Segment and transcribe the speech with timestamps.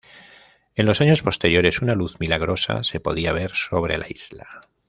[0.73, 4.63] En los años posteriores una luz milagrosa se podía ver sobre la isla.